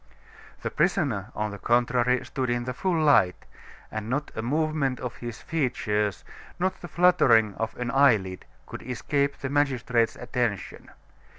[0.63, 3.45] The prisoner, on the contrary, stood in the full light,
[3.91, 6.23] and not a movement of his features,
[6.57, 10.89] not the fluttering of an eyelid could escape the magistrate's attention.